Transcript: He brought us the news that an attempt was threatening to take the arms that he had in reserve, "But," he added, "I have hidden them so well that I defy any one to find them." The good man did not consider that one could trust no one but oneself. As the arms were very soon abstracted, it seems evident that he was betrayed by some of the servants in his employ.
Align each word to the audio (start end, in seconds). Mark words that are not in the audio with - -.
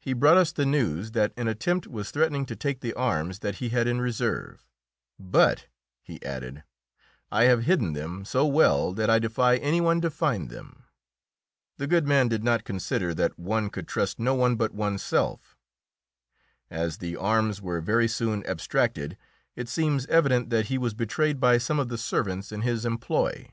He 0.00 0.14
brought 0.14 0.36
us 0.36 0.50
the 0.50 0.66
news 0.66 1.12
that 1.12 1.32
an 1.36 1.46
attempt 1.46 1.86
was 1.86 2.10
threatening 2.10 2.44
to 2.46 2.56
take 2.56 2.80
the 2.80 2.92
arms 2.94 3.38
that 3.38 3.58
he 3.58 3.68
had 3.68 3.86
in 3.86 4.00
reserve, 4.00 4.66
"But," 5.16 5.68
he 6.02 6.20
added, 6.24 6.64
"I 7.30 7.44
have 7.44 7.62
hidden 7.62 7.92
them 7.92 8.24
so 8.24 8.46
well 8.46 8.92
that 8.94 9.08
I 9.08 9.20
defy 9.20 9.58
any 9.58 9.80
one 9.80 10.00
to 10.00 10.10
find 10.10 10.50
them." 10.50 10.86
The 11.76 11.86
good 11.86 12.04
man 12.04 12.26
did 12.26 12.42
not 12.42 12.64
consider 12.64 13.14
that 13.14 13.38
one 13.38 13.70
could 13.70 13.86
trust 13.86 14.18
no 14.18 14.34
one 14.34 14.56
but 14.56 14.74
oneself. 14.74 15.56
As 16.68 16.98
the 16.98 17.16
arms 17.16 17.62
were 17.62 17.80
very 17.80 18.08
soon 18.08 18.44
abstracted, 18.46 19.16
it 19.54 19.68
seems 19.68 20.04
evident 20.06 20.50
that 20.50 20.66
he 20.66 20.78
was 20.78 20.94
betrayed 20.94 21.38
by 21.38 21.58
some 21.58 21.78
of 21.78 21.86
the 21.88 21.96
servants 21.96 22.50
in 22.50 22.62
his 22.62 22.84
employ. 22.84 23.48